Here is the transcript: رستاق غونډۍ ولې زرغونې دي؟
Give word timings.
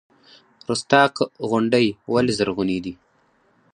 رستاق 0.69 1.15
غونډۍ 1.49 1.87
ولې 2.13 2.33
زرغونې 2.39 2.77
دي؟ 2.85 2.93